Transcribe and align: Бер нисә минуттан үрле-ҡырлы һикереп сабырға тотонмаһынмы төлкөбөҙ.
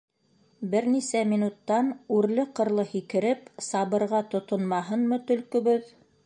Бер 0.69 0.85
нисә 0.93 1.19
минуттан 1.33 1.91
үрле-ҡырлы 2.15 2.87
һикереп 2.95 3.53
сабырға 3.67 4.23
тотонмаһынмы 4.33 5.23
төлкөбөҙ. 5.31 5.95